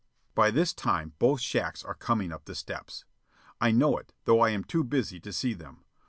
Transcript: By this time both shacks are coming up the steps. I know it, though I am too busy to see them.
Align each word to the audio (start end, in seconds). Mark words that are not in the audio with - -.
By 0.33 0.49
this 0.49 0.73
time 0.73 1.13
both 1.19 1.41
shacks 1.41 1.83
are 1.83 1.93
coming 1.93 2.31
up 2.31 2.45
the 2.45 2.55
steps. 2.55 3.05
I 3.61 3.69
know 3.69 3.97
it, 3.99 4.13
though 4.25 4.39
I 4.41 4.49
am 4.49 4.63
too 4.63 4.83
busy 4.83 5.19
to 5.19 5.31
see 5.31 5.53
them. 5.53 5.83